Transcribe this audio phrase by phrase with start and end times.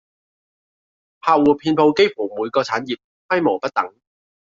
[1.19, 2.97] 客戶遍佈幾乎每個產業，
[3.29, 3.93] 規模不等